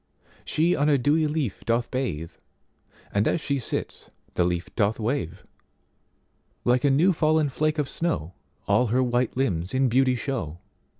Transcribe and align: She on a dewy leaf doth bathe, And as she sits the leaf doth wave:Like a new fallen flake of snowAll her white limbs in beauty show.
She 0.43 0.75
on 0.75 0.89
a 0.89 0.97
dewy 0.97 1.27
leaf 1.27 1.61
doth 1.63 1.91
bathe, 1.91 2.31
And 3.13 3.27
as 3.27 3.39
she 3.39 3.59
sits 3.59 4.09
the 4.33 4.43
leaf 4.43 4.73
doth 4.75 4.99
wave:Like 4.99 6.83
a 6.83 6.89
new 6.89 7.13
fallen 7.13 7.49
flake 7.49 7.77
of 7.77 7.85
snowAll 7.87 8.89
her 8.89 9.03
white 9.03 9.37
limbs 9.37 9.75
in 9.75 9.89
beauty 9.89 10.15
show. 10.15 10.57